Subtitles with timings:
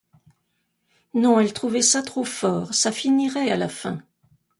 [1.13, 4.01] Non, elle trouvait ça trop fort, ça finirait à la fin!